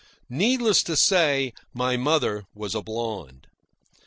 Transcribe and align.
Needless 0.31 0.81
to 0.85 0.95
say, 0.97 1.53
my 1.75 1.95
mother 1.95 2.47
was 2.55 2.73
a 2.73 2.81
blonde. 2.81 3.45